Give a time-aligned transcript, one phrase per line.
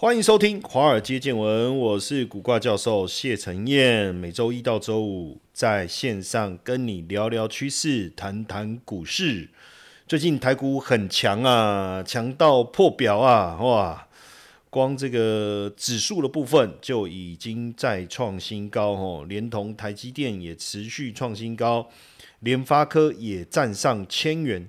[0.00, 9.48] 欢迎收听《华尔街见闻》，我是古怪教授谢承彦，每周一到周五在线上跟你聊聊趋势，谈谈股市。
[10.06, 14.06] 最近台股很强啊，强到破表啊，哇！
[14.70, 21.90] 光这个指数的部分就已经在创新高哦，连同台积电也持续创新高，
[22.38, 24.68] 联发科也站上千元。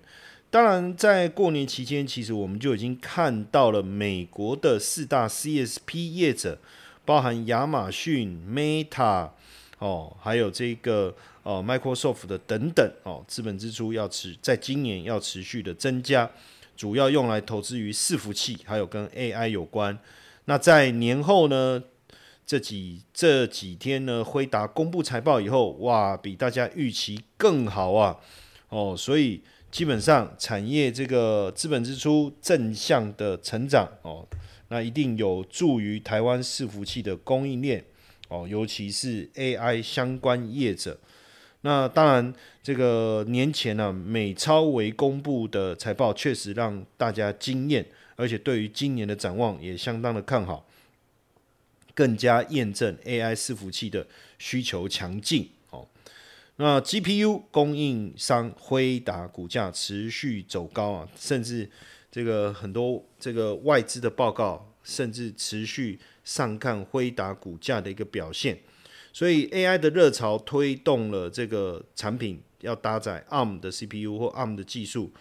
[0.52, 6.58] 当然，在过年期间，其实我们就已经看到了美国的四大 CSP 业者，
[7.06, 9.30] 包含亚马逊、Meta
[9.78, 16.28] 哦，还有这个哦 Microsoft 的等等哦，资本支出要持在今年要持续的增加，
[16.76, 20.00] 主要用来投资于伺服器，还有跟 AI 有关。
[20.46, 21.84] 那在年后呢，
[22.48, 28.18] 这几这几天呢，辉达公布财报以后，哇，比大家预期更好啊！
[28.70, 29.44] 哦，所以。
[29.72, 34.28] 基本上，产业这个资本支出正向的成长哦，
[34.70, 37.84] 那一定有助于台湾伺服器的供应链
[38.30, 41.00] 哦，尤其是 AI 相关业者。
[41.62, 50.66] 那当然，这个年前呢，美超为公布的财报确实让大家惊艳，而且对于今年的展望也相当的看好，
[51.94, 54.08] 更加验证 AI 伺服器的
[54.40, 55.50] 需求强劲。
[56.62, 61.70] 那 GPU 供应商辉达股价持续走高啊，甚至
[62.12, 68.60] 这个很多这个外资的报告，甚至持续上看辉达股价的一个表现。
[69.14, 75.14] 所以 AI 的热潮推动了这个产品要搭载 ARM 的 CPU 或 ARM 的技术，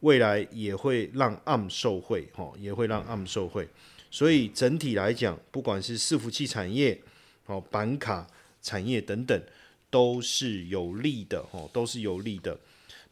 [0.00, 3.68] 未来也会让 ARM 受惠，哈，也会让 ARM 受惠。
[4.08, 7.02] 所以整体来讲，不管是伺服器产业、
[7.46, 8.24] 哦板卡
[8.62, 9.42] 产业等等。
[9.96, 12.58] 都是有利的哦，都是有利的。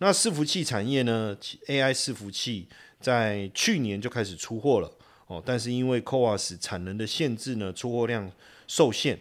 [0.00, 1.34] 那伺服器产业呢
[1.66, 2.68] ？AI 伺服器
[3.00, 4.92] 在去年就开始出货了
[5.26, 8.30] 哦，但是因为 CoWAS 产能的限制呢，出货量
[8.66, 9.18] 受限。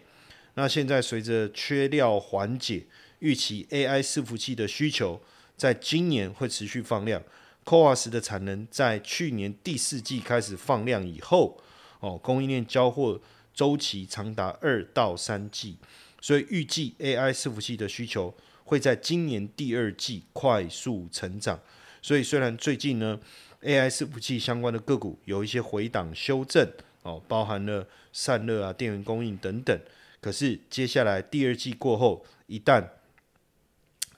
[0.55, 2.85] 那现在随着缺料缓解，
[3.19, 5.21] 预期 AI 伺服器的需求
[5.55, 7.23] 在今年会持续放量。
[7.63, 11.61] CoWAS 的产能在去年第四季开始放量以后，
[12.01, 13.21] 哦，供应链交货
[13.53, 15.77] 周期长达二到三季。
[16.23, 21.59] 所以预计 AI 伺服器的需求会在今年第二季快速成长。
[22.01, 23.19] 所以虽然最近呢
[23.61, 26.65] AI 伺服器相关的个股有一些回档修正
[27.01, 29.77] 哦，包含了散热啊、电源供应等等，
[30.21, 32.87] 可是接下来第二季过后，一旦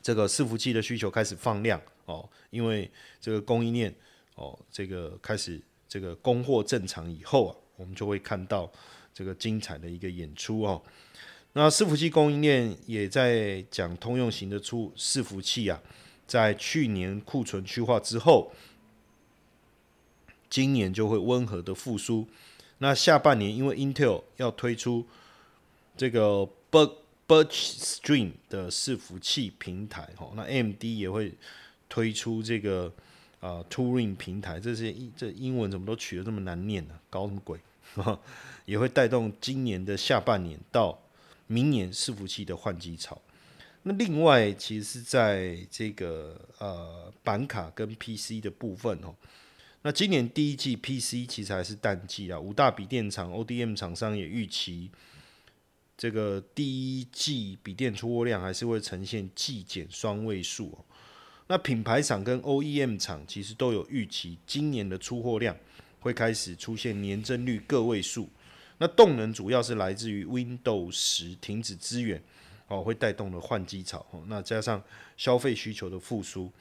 [0.04, 2.88] 这个伺服器的需求开始放量哦，因为
[3.20, 3.92] 这个供应链
[4.36, 8.72] 哦，这个开始这个供货正常以后啊，我们就会看到
[9.12, 10.80] 这个精彩的一个演出哦。
[11.58, 15.82] 那伺服器供应链也在讲通用型的出伺服器啊，
[16.28, 18.52] 在去年库存去化之后，
[20.50, 22.28] 今年就会温和的复苏。
[22.80, 25.06] 那下半年因为 Intel 要推出
[25.96, 26.92] 这个 Bur
[27.26, 31.34] Burch Stream 的伺服器平台，哈，那 AMD 也会
[31.88, 32.92] 推出这个
[33.40, 37.00] 啊 Turing 平台，这些这英文怎么都取得这么难念呢？
[37.10, 37.58] 搞什么鬼？
[38.66, 41.00] 也会带动今年的下半年到。
[41.48, 43.22] 明年伺服器的换机潮，
[43.84, 49.14] 那另外其实是在这个呃板卡跟 PC 的部分哦，
[49.84, 54.90] 那今年第一季 PC 其实还是淡季啊，五大笔电厂 ODM 厂商也预期
[55.96, 60.86] 这个第一季笔电出货量还是会呈现季减双位数哦，
[61.48, 65.56] 那品牌厂跟 OEM 厂其实都有预期今年的出货量
[66.00, 68.28] 会开始出现年增率个位数。
[68.78, 72.22] 那动能主要是来自于 Windows 十停止支援，
[72.68, 74.06] 哦，会带动了换机潮。
[74.12, 74.84] 哦，那加上
[75.16, 76.52] 消费需求的复苏，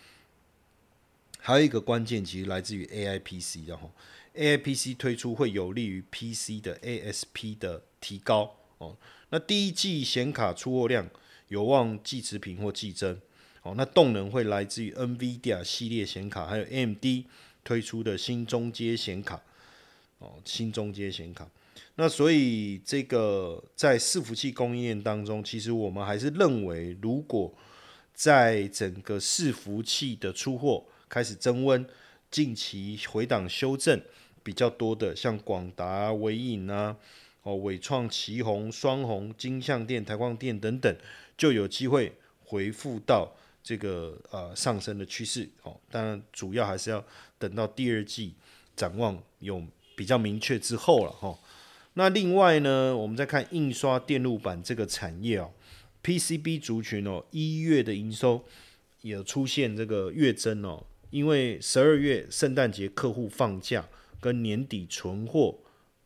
[1.39, 3.91] 还有一个关键其实来自于 AI PC 的哈
[4.35, 8.55] ，AI PC 推出会有利于 PC 的 ASP 的提高。
[8.79, 8.97] 哦，
[9.31, 11.09] 那第一季显卡出货量
[11.49, 13.21] 有望继持平或继增。
[13.63, 17.05] 哦，那动能会来自于 NVIDIA 系列显卡，还有 AMD
[17.65, 19.43] 推出的新中阶显卡。
[20.19, 21.49] 哦，新中阶显卡。
[21.97, 27.55] 那所以这个在伺服器供应链当中，其实我们还是认为，如果
[28.13, 31.87] 在整个伺服器的出货开始增温，
[32.33, 34.03] 近期回档修正
[34.43, 36.97] 比较多的，像广达、伟影啊、
[37.45, 40.97] 哦伟创、旗宏、双宏、金相电、台光电等等，
[41.37, 42.13] 就有机会
[42.45, 43.33] 回复到
[43.63, 45.49] 这个呃上升的趋势。
[45.63, 47.05] 哦，当然主要还是要
[47.39, 48.35] 等到第二季
[48.75, 49.63] 展望有
[49.95, 51.39] 比较明确之后了，哈。
[51.95, 55.53] 那另外呢，我们再看印刷电路板这个产业哦
[56.03, 58.45] ，PCB 族群哦，一月的营收
[59.03, 63.89] 也出现这个月增哦，因为十二月圣诞节客户放假
[64.21, 65.57] 跟年底存货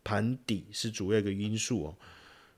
[0.05, 1.97] 盘底是主要一个因素哦。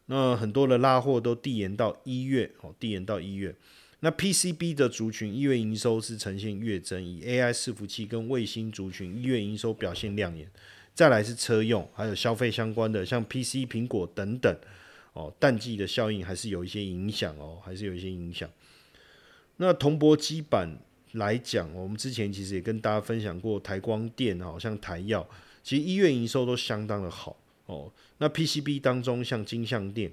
[0.07, 3.55] 那很多的拉货都递延到一月哦，递延到一月。
[4.01, 10.51] 那 PCB 的族群一月营收是呈现月增，以 AI 伺服器跟卫星族群一月营收表现亮眼。
[11.01, 14.55] 再来是车用，还有消费相关的，像 PC、苹果等等
[15.15, 18.47] 哦，淡季的效应还是有一些影响哦，还是有一些影响。
[19.57, 20.77] 那铜箔基板
[21.13, 25.27] 来讲，我们之前其实也跟大家分享过，台光电好像台药，
[25.63, 27.91] 其实一月营收都相当的好哦。
[28.19, 30.13] 那 PCB 当中，像金相电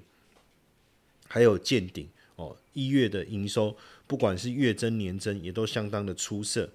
[1.26, 3.76] 还有建鼎哦，一月的营收
[4.06, 6.70] 不管是月增年增，也都相当的出色。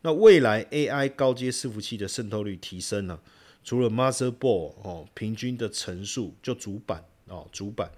[0.00, 3.22] 那未来 AI 高阶伺服器的渗透率提升了。
[3.64, 7.90] 除了 motherboard 哦，平均的层数就主板哦，主板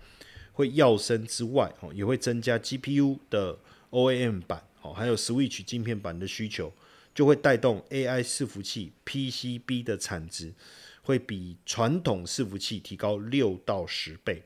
[0.53, 3.59] 会要升之外哦，也会增加 GPU 的
[3.91, 6.73] OAM 板哦，还有 Switch 镜片版的需求，
[7.15, 10.53] 就会带动 AI 伺服器 PCB 的产值
[11.03, 14.43] 会比传统伺服器提高六到十倍。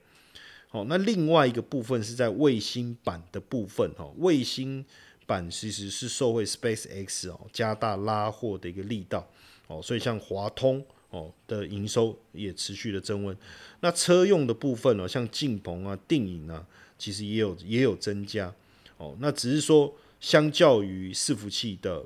[0.68, 4.84] 好，那另外一个部分是在卫星版的部分哦，卫星
[5.26, 9.28] 版其实是受惠 SpaceX 哦，加大拉货的一个力道
[9.66, 10.86] 哦，所以像华通。
[11.10, 13.36] 哦的营收也持续的增温，
[13.80, 16.66] 那车用的部分呢，像镜棚啊、定影啊，
[16.98, 18.54] 其实也有也有增加。
[18.98, 22.04] 哦，那只是说，相较于伺服器的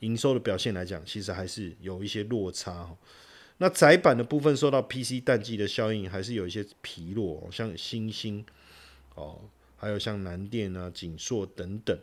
[0.00, 2.96] 营收的表现来讲，其实还是有一些落差哈。
[3.58, 8.44] 那窄板的部分受到 PC 淡季的效应，还是有一些疲弱，像星星
[9.14, 9.40] 哦，
[9.76, 11.98] 还有像南电啊、景硕等等。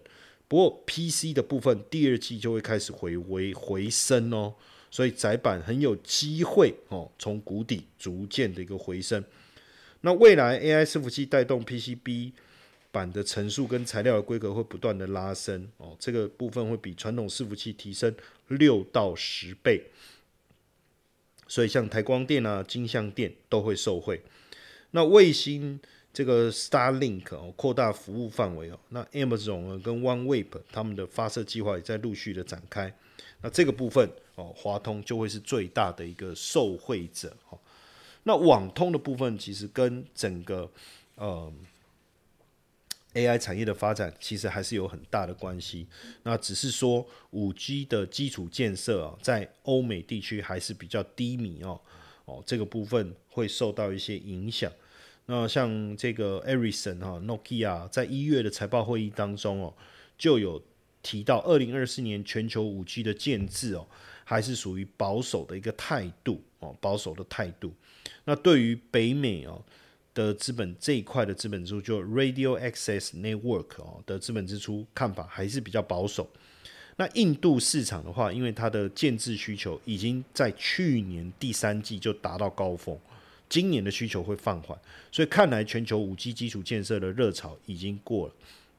[0.48, 4.56] 不过 PC 的部分第二季就会开始回回回升哦。
[4.94, 9.24] 所以窄板很有机会哦，从谷底逐渐的一个回升。
[10.02, 12.32] 那未来 AI 伺服器带动 PCB
[12.92, 18.14] 板的层数跟材料的规格会不断的拉升哦，这个部分会比传统伺服器提升
[18.50, 19.82] 六到十倍。
[21.48, 24.22] 所以像台光电啊、金相电都会受惠。
[24.92, 25.80] 那卫星
[26.14, 28.80] 这个 Starlink 哦，扩大服务范围哦。
[28.90, 32.96] 那 Amazon 跟 OneWeb 他们的发射计划也在陆续的展开。
[33.42, 37.60] 那这个部分哦，华通就会是最大的一个受惠者哦。
[38.24, 40.70] 那网通的部分其实跟整个
[41.16, 41.52] 呃
[43.14, 45.86] AI 产业的发展其实还是有很大的关系。
[46.24, 51.80] 那只是说五 G 的基础建设啊，在欧美地区还是比较低迷哦
[52.26, 54.72] 哦，这个部分会受到一些影响。
[55.28, 59.74] 那像这个 Ericsson 哈，Nokia 在一月的财报会议当中哦，
[60.18, 60.62] 就有。
[61.06, 63.86] 提到二零二四年全球五 G 的建制哦，
[64.24, 67.74] 还是属于保守的一个态度哦，保守的态度。
[68.26, 69.64] 那对于北美哦
[70.14, 76.30] 的资本这一块的资本支出，就 Radio Access Network 哦的资本支出看法还是比较保守。
[76.96, 82.96] 那印度市场的话，因为它的建制需求已经在去年第三季就达到高峰，
[83.50, 84.78] 今年的需求会放缓，
[85.12, 88.34] 所以看来全球五 G 基础建设的热潮已经过了。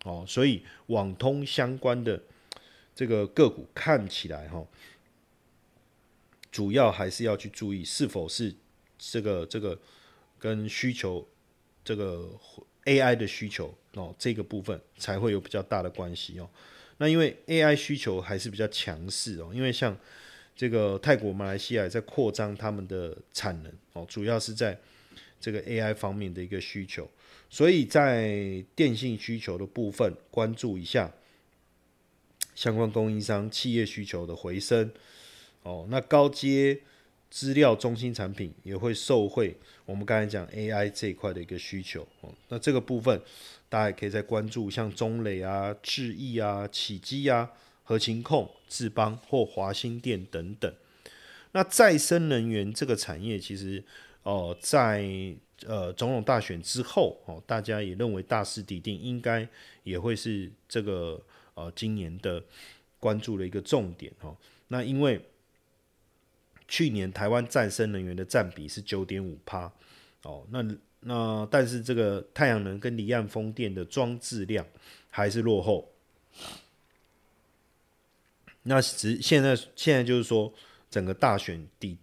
[0.04, 2.22] 哦，所以网通相关的
[2.94, 4.64] 这个个股看起来哈，
[6.54, 8.54] 主要还是要去注意是否是
[8.96, 9.76] 这个这个
[10.38, 11.26] 跟需求
[11.84, 12.30] 这个
[12.84, 16.48] AI 的需求哦，这个部分才会有比较大的关系哦。
[16.98, 19.98] 那因为 AI 需求还是比较强势哦，因为像
[20.54, 24.78] 这个泰国、马来西亚在扩张他们的产能哦，主要是在
[25.40, 27.10] 这个 AI 方面的一个需求。
[27.50, 31.12] 所以在电信需求的部分，关注一下
[32.54, 34.92] 相关供应商企业需求的回升。
[35.64, 36.78] 哦，那高阶
[37.28, 39.56] 资料中心产品也会受惠。
[39.84, 42.06] 我们刚才讲 AI 这一块的一个需求。
[42.20, 43.20] 哦，那这个部分
[43.68, 47.50] 大家也可以再关注，像中磊啊、智毅啊、启基啊、
[47.82, 50.72] 和勤控、智邦或华兴电等等。
[51.52, 53.82] 那再生能源这个产业，其实
[54.22, 55.04] 哦，在
[55.66, 59.48] 呃，总统大选之后，哦，大家也认为大势已定，应该
[59.82, 61.20] 也会是这个
[61.54, 62.42] 呃今年的
[62.98, 64.36] 关注的一个重点哦。
[64.68, 65.20] 那因为
[66.68, 69.70] 去年台湾再生能源的占比是九点五趴，
[70.22, 70.62] 哦，那
[71.00, 74.66] 那但是这个太阳能跟离岸风电的装置量
[75.10, 75.90] 还是落后。
[78.62, 80.52] 那只现在现在就是说，
[80.90, 81.98] 整个大选底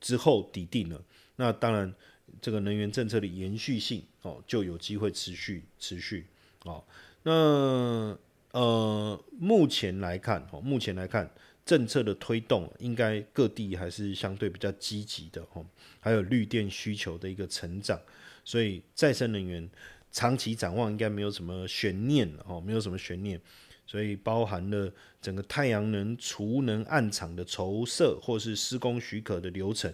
[0.00, 1.02] 之后底定了，
[1.36, 1.94] 那当然。
[2.40, 6.24] 这个能源政策的延续性哦，就有机会持续持续
[6.62, 6.82] 哦。
[7.24, 8.16] 那
[8.52, 11.28] 呃，目前来看哦，目前来看
[11.64, 15.64] 政策的推动，应该各地还是相对比较积极的哦。
[16.00, 18.00] 还有绿电需求的一个成长，
[18.44, 19.68] 所以再生能源
[20.10, 23.40] 长期展望应该没有什么悬念哦，没有什么悬念。
[23.86, 29.92] 所以包含了整个太阳能储能暗场的筹设或是施工许可的流程。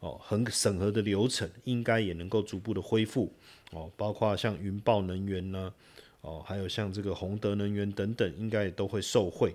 [0.00, 3.32] 哦，很审核的流程应该也能够逐步的恢复
[3.70, 5.72] 哦，包括像云豹能源呢，
[6.22, 9.54] 哦，还有像这个宏德能源等等，应该也都会受惠。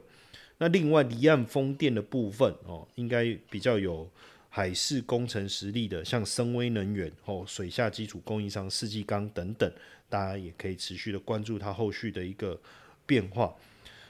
[0.59, 4.09] 那另外离岸风电的部分哦，应该比较有
[4.49, 9.71] 海事工程实力的，像深威能源哦，水下基础供应商世纪钢等等，
[10.09, 12.59] 大家也可以持续的关注它后续的一个
[13.05, 13.53] 变化。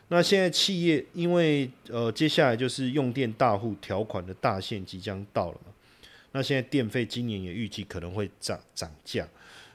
[0.07, 5.73] 那现在企业因为呃接下来就是用电大户条款的大限即将到了嘛，
[6.31, 9.27] 那现在电费今年也预计可能会涨涨价，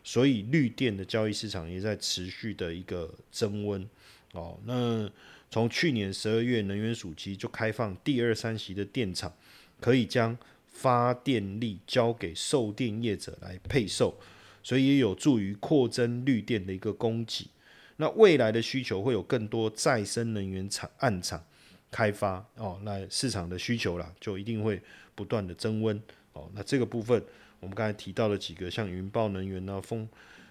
[0.02, 3.86] 所以绿电的交易市场也在持续的一个增温
[4.32, 4.58] 哦。
[4.64, 5.06] 那
[5.52, 9.30] 从去年十二月能源暑期就开放第二三席的电厂
[9.78, 14.18] 可以将发电力交给售电业者来配售，
[14.62, 17.50] 所以也有助于扩增绿电的一个供给。
[17.96, 21.44] 那未来的需求会有更多再生能源厂暗厂
[21.90, 24.80] 开发哦，那市场的需求啦就一定会
[25.14, 26.50] 不断的增温哦。
[26.54, 27.22] 那这个部分
[27.60, 30.08] 我们刚才提到了几个，像云豹能源啊、风，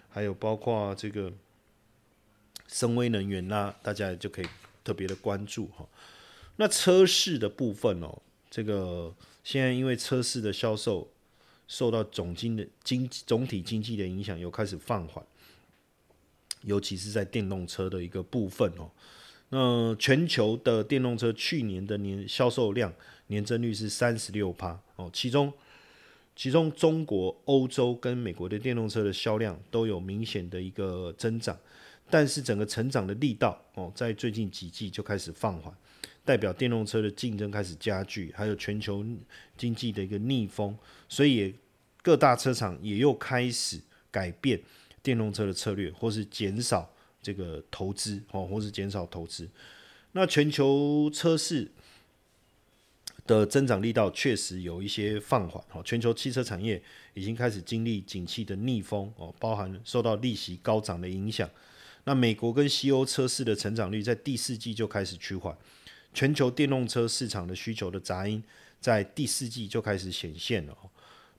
[0.10, 1.34] 还有包括这个
[2.68, 4.46] 深威能源呐，大家就可以
[4.84, 5.88] 特别的关注哈。
[6.58, 11.10] 那车市的部分哦，这个现在因为车市的销售
[11.68, 15.26] 受到总经的经总体经济的影响，又开始放缓。
[16.64, 18.92] 尤其是在电动车的一个部分哦，
[19.50, 22.94] 那全球的电动车去年的年销售量
[23.28, 25.52] 年增率是三十六趴哦，其中
[26.36, 31.58] 其中中国、欧洲跟美国的电动车的销量都有明显的一个增长，
[32.12, 35.74] 但是整个成长的力道哦，在最近几季就开始放缓，
[36.26, 39.06] 代表电动车的竞争开始加剧，还有全球
[39.58, 40.78] 经济的一个逆风，
[41.08, 41.56] 所以
[42.04, 43.80] 各大车厂也又开始
[44.12, 44.62] 改变。
[45.04, 46.88] 电动车的策略，或是减少
[47.24, 49.50] 这个投资哦，或是减少投资。
[50.12, 51.68] 那全球车市
[53.26, 55.82] 的增长力道确实有一些放缓哦。
[55.84, 56.80] 全球汽车产业
[57.16, 61.50] 已经开始经历景气的逆风哦，包含受到利息高涨的影响。
[62.04, 65.56] 那美国跟西欧车市的成长率在第四季就开始趋缓，
[66.14, 68.44] 全球电动车市场的需求的杂音
[68.80, 70.76] 在第四季就开始显现了。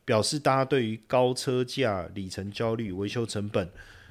[0.04, 3.68] 表示大家对于高车价、里程焦虑、维修成本，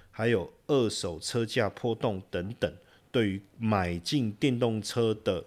[0.09, 2.73] 还有二手车价波动等等，
[3.11, 5.43] 对于买进电动车的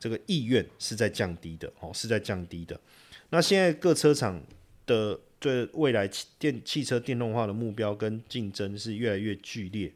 [0.00, 2.80] 这个意愿是在降低的哦，是在降低的。
[3.28, 4.42] 那现在各车厂
[4.86, 9.92] 的对未来汽电汽车电动化的目标跟竞争是越来越剧烈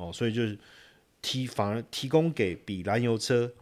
[0.00, 0.58] 哦，所以就是
[1.20, 3.52] 提反而提供给比燃油车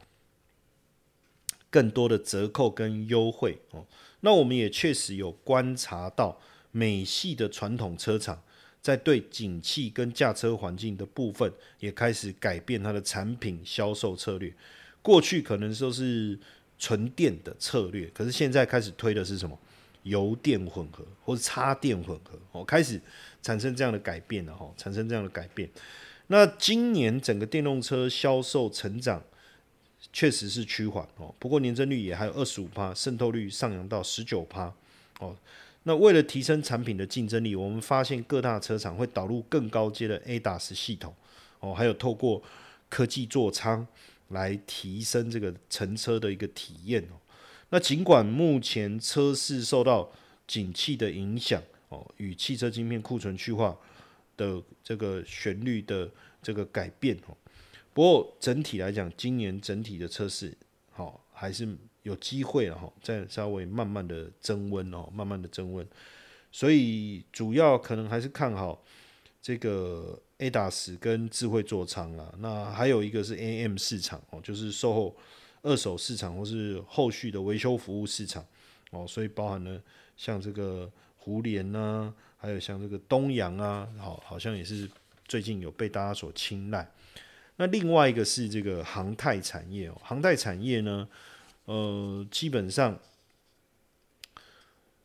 [1.69, 3.85] 更多的折扣跟优惠哦。
[4.21, 6.41] 那我们也确实有观察到，
[6.71, 8.41] 美系的传统车厂
[8.81, 14.55] 在对景气跟驾车环境的部分，也开始改变它的产品销售策略。
[15.03, 16.39] 过去可能说是
[16.79, 19.59] 纯电的策略，可是现在开始推的是什么？
[20.05, 22.99] 油电混合或者插电混合哦，开始
[23.43, 25.69] 产生这样的改变了哈，产生这样的改变。
[26.29, 29.23] 那今年整个电动车销售成长。
[30.11, 34.73] 确实是趋缓哦，不过年增率也还有二十五趴，渗透率上扬到十九趴
[35.19, 35.37] 哦。
[35.83, 41.13] 那为了提升产品的竞争力，我们发现各大车厂会导入更高阶的 ADAS 系统
[41.61, 42.43] 哦，还有透过
[42.89, 43.87] 科技座舱
[44.29, 47.19] 来提升这个乘车的一个体验哦。
[47.71, 50.11] 那尽管目前车市受到
[50.47, 53.77] 景气的影响哦，与汽车晶片库存去化
[54.39, 57.37] 的这个旋律的这个改变哦。
[57.93, 60.57] 不过整体来讲，今年整体的测试
[60.91, 61.69] 好还是
[62.05, 65.87] 有机会了哈，再稍微慢慢的增温哦，慢慢的增温，
[66.53, 68.83] 所以主要可能还是看好
[69.43, 72.33] 这个 ADAS 跟智慧座舱啊。
[72.39, 75.17] 那还有一个是 AM 市场哦，就是售后
[75.63, 78.47] 二手市场或是后续的维修服务市场
[78.93, 79.83] 哦，所以包含了
[80.17, 80.89] 像这个
[81.29, 84.89] 胡联呐，还有像这个东阳啊，好好像也是
[85.27, 86.91] 最近有被大家所青睐。
[87.57, 91.07] 那另外一个是这个航太产业哦，航太产业呢，
[91.67, 92.99] 呃，基本上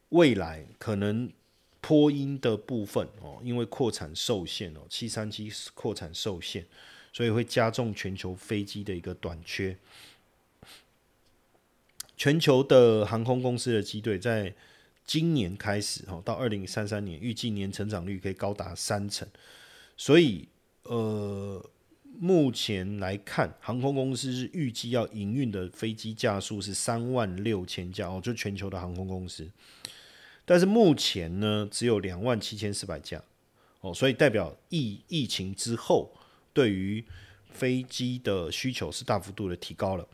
[0.09, 1.29] 未来可能
[1.81, 6.65] 波音的部分哦，因为扩产受限哦，七三七扩产受限，
[7.11, 9.77] 所以会加重全球飞机的一个短缺。
[12.15, 14.53] 全球的航空公司的机队在
[15.05, 19.27] 今年开始哦，到二零三三年，预计年成长率可以高达三成，
[19.97, 20.47] 所以
[20.83, 21.69] 呃。
[22.19, 29.49] 目前来看，航空公司是预计要营运的飞机架数是三万六千架哦，就全球的航空公司。
[30.45, 33.19] 但是目前呢，只有两万七千四百架
[33.81, 36.15] 哦，所以代表疫疫情之后，
[36.53, 37.03] 对于
[37.51, 40.07] 飞机的需求是大幅度的提高了。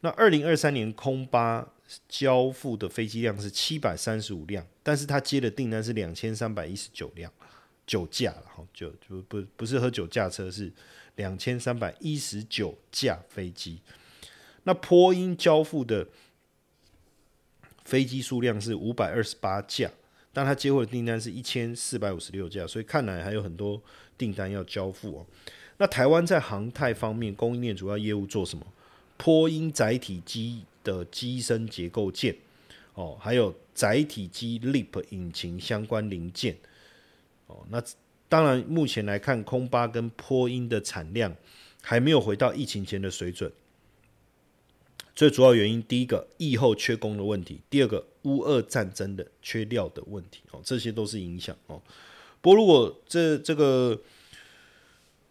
[0.00, 1.72] 那二零二三年空巴
[2.08, 7.30] 交付的飞机量是七百三十五辆，但是他接的订单是两千三百一十九辆
[7.86, 10.72] 酒驾了哈，就就不不是喝酒驾车，是
[11.16, 13.80] 两千三百一十九架飞机。
[14.64, 16.08] 那波音交付的
[17.84, 19.90] 飞机数量是五百二十八架，
[20.32, 23.80] 但他接获的订单是一千四百五十六架，所以看来还有很多
[24.16, 25.26] 订单要交付哦。
[25.76, 28.66] 那台湾在航太方面供应链主要业务做什么？
[29.18, 32.36] 波音载体机的机身结构件
[32.94, 36.56] 哦，还有载体机 LEAP 引擎相关零件
[37.48, 37.66] 哦。
[37.70, 37.82] 那
[38.28, 41.34] 当然，目前来看，空巴跟波音的产量
[41.82, 43.50] 还没有回到疫情前的水准。
[45.14, 51.80] 最主要原因，第一个疫后缺工的问题，第二个乌俄战争的缺料的问题哦，这些都是影响哦。
[52.40, 54.00] 不过如果这这个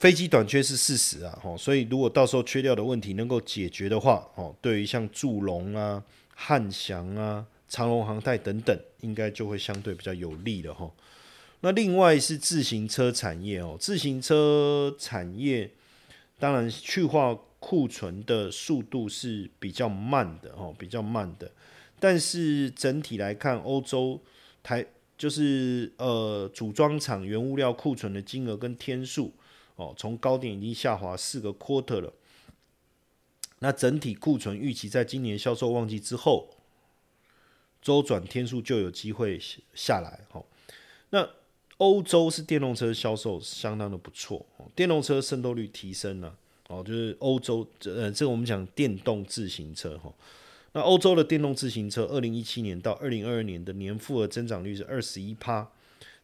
[0.04, 6.04] 飞机短缺是事实啊，哦，所以如果到时候缺料的问题能够解决的话，哦，对于像祝龙啊、
[6.36, 10.92] 汉翔啊、长龙航太等等，应该就会相对比较有利的哈。
[11.62, 15.72] 那另外是自行车产业哦，自行车产业
[16.38, 17.40] 当然去化。
[17.66, 21.50] 库存的速度是比较慢的哦，比较慢的。
[21.98, 24.20] 但是整体来看，欧洲
[24.62, 24.86] 台
[25.18, 29.32] 就是呃组装厂原物料库存的金额跟天数
[29.76, 32.14] 哦，从高点已经下滑四个 quarter 了。
[33.60, 36.50] 那整体库存预期在今年销售旺季之后，
[37.82, 39.40] 周转天数就有机会
[39.74, 40.26] 下来。
[40.32, 40.46] 哦。
[41.12, 41.30] 那
[41.78, 46.36] 欧洲是电动车销售相当的不错，电动车渗透率提升了。
[46.68, 50.14] 哦，就是欧洲，呃，这我们讲电动自行车哈。
[50.72, 55.70] 那欧洲的电动自行车，二零一七年到二零二二年的年复合增长率是二十一趴，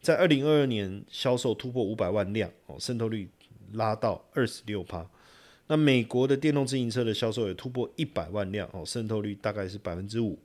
[0.00, 3.28] 在二零二二年销售突破五百万辆，哦，渗透率
[3.72, 5.08] 拉到二十六趴。
[5.68, 10.38] 那美国的电动自行车的销售也突破一百万辆，哦，渗透率大概是百分之五。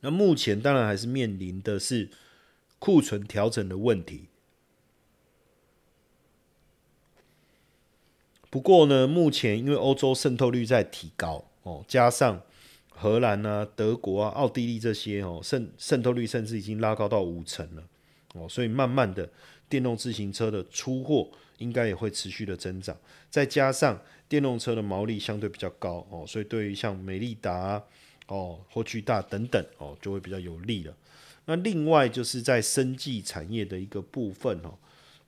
[0.00, 2.08] 那目前当然还是面临的是
[2.78, 4.28] 库存调整的问题。
[8.48, 12.42] 不过呢，目前因为欧洲渗透率在提高哦，加上
[12.88, 17.82] 荷兰啊、德国啊、奥地利这些哦渗渗透率甚至已经拉高到五成了
[18.34, 19.28] 哦，所以慢慢的
[19.70, 22.94] 电动自行车的出货应该也会持续的增长。
[23.30, 27.82] 再加上电动车的毛利相对比较高哦，所以对于像美利达
[28.26, 30.94] 哦、或巨大等等哦，就会比较有利了。
[31.46, 34.74] 那另外就是在生技产业的一个部分哦。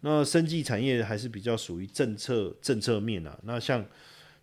[0.02, 3.84] 那生技产业还是比较属于政策政策面啊，那像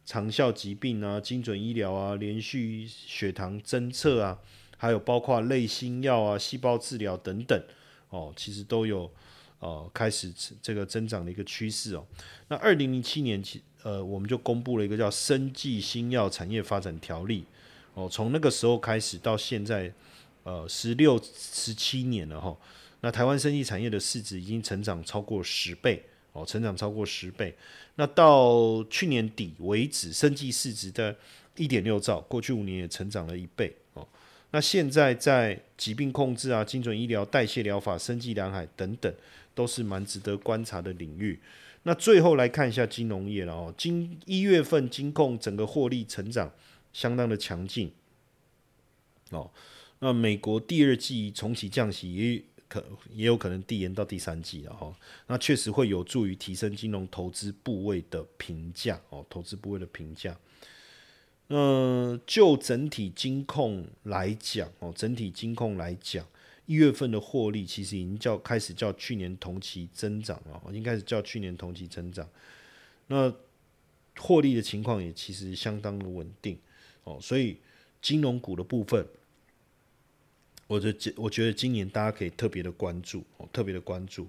[0.05, 4.39] 长效疾病啊、精准医疗啊、连续血糖侦测啊，
[4.77, 7.61] 还有包括类新药啊、细胞治疗等等
[8.09, 9.09] 哦，其实都有
[9.59, 12.05] 呃开始这个增长的一个趋势哦。
[12.47, 17.41] 那二零零七年起，呃，我们就公布了一个叫《生技新药产业发展条例》
[17.93, 19.93] 哦，从那个时候开始到现在，
[20.43, 22.55] 呃，十六十七年了哈。
[23.01, 27.55] 那台湾生技产业的市值已经成长超过十倍哦，成长超过十倍。
[27.95, 31.15] 那到去年底为止，生技市值的
[31.55, 34.05] 一点六兆，过去五年也成长了一倍哦。
[34.51, 39.13] 那现在在疾病控制啊、精准医疗、代谢疗法、生技蓝海等等，
[39.59, 41.37] 都是蛮值得观察的领域。
[41.83, 46.49] 那最后来看一下金融业了哦，今一月份金控整个获利成长
[46.93, 47.91] 相当的强劲
[49.31, 49.51] 哦。
[49.99, 52.43] 那美国第二季重启降息也。
[52.69, 54.95] 可也有可能递延到第三季了哈，
[55.25, 60.37] 那确实会有助于提升金融投资部位的评价哦，投资部位的评价。
[61.47, 66.23] 那就整体金控来讲哦，整体金控来讲，
[66.69, 72.29] 一月份的获利其实已经叫开始叫去年同期增长了，已经开始叫去年同期增长。
[73.07, 73.33] 那
[74.17, 76.59] 获利的情况也其实相当的稳定
[77.05, 77.57] 哦，所以
[78.03, 79.03] 金融股的部分。
[80.67, 84.27] 我觉得，我觉得今年大家可以特别的关注哦，特别的关注。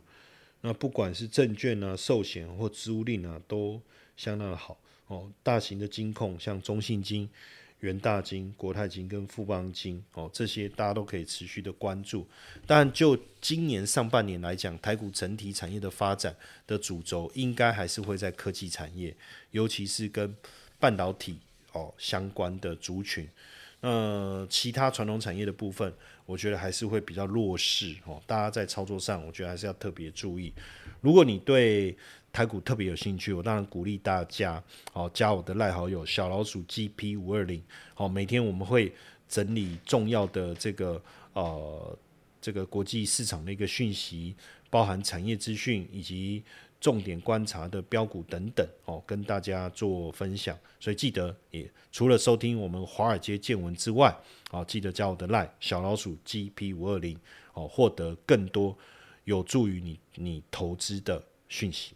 [0.63, 3.79] 那不管是证券啊、寿险或租赁啊，都
[4.17, 5.31] 相当的好哦。
[5.43, 7.29] 大型的金控，像中信金、
[7.81, 12.27] 元大金、国泰金跟富邦金哦，这些大家都可以持续的关注。
[12.67, 16.35] 但就今年上半年来讲，台股整体产业的发展
[16.67, 19.15] 的主轴，应该还是会在科技产业，
[19.51, 20.35] 尤其是跟
[20.79, 21.39] 半导体
[21.73, 23.29] 哦相关的族群。
[23.83, 25.91] 那，其他传统产业的部分，
[26.31, 28.23] 我觉得还是会比较弱势哦。
[28.25, 30.53] 大家在操作上，我觉得还是要特别注意。
[31.01, 31.97] 如果你对
[32.33, 34.63] 台股特别有兴趣，我当然鼓励大家
[34.93, 37.61] 哦，加我的赖好友小老鼠 GP 五二零。
[37.95, 38.93] 好，每天我们会
[39.29, 41.99] 整理重要的这个呃
[42.41, 44.37] 这个国际市场的一个讯息，
[44.71, 46.45] 包含产业资讯以及
[46.81, 50.59] 重点观察的标股等等哦，跟大家做分享。
[50.81, 54.17] 所以记得也除了收听我们华尔街见闻之外，
[54.51, 57.19] 哦，记得加我的 line 小老鼠 GP 五二零
[57.53, 58.77] 哦，获得更多
[59.25, 61.95] 有助于你你投资的讯息。